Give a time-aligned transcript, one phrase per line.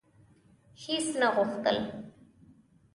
[0.83, 1.77] هیڅ نه غوښتل: